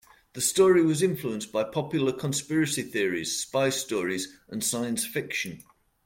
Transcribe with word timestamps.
The 0.33 0.41
story 0.41 0.83
was 0.83 1.03
influenced 1.03 1.51
by 1.51 1.63
popular 1.63 2.11
conspiracy 2.11 2.81
theories, 2.81 3.37
spy 3.39 3.69
stories, 3.69 4.35
and 4.49 4.63
science 4.63 5.05
fiction. 5.05 5.63